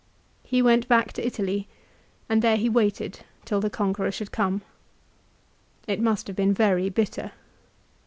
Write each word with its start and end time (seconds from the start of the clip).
He 0.41 0.63
went 0.63 0.87
back 0.87 1.13
to 1.13 1.23
Italy, 1.23 1.67
and 2.27 2.41
there 2.41 2.57
he 2.57 2.67
waited 2.69 3.19
till 3.45 3.61
the 3.61 3.69
conqueror 3.69 4.11
should 4.11 4.31
come. 4.31 4.63
It 5.87 6.01
must 6.01 6.25
have 6.25 6.35
been 6.35 6.55
very 6.55 6.89
bitter. 6.89 7.33